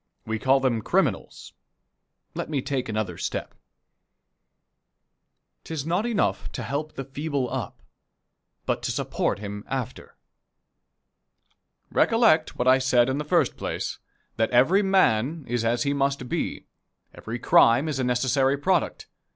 [0.25, 1.53] We call them "criminals."
[2.33, 3.53] Let me take another step:
[5.63, 7.83] "'Tis not enough to help the feeble up,
[8.65, 10.17] But to support him after."
[11.91, 13.99] Recollect what I said in the first place
[14.37, 16.65] that every man is as he must be.
[17.13, 19.07] Every crime is a necessary product.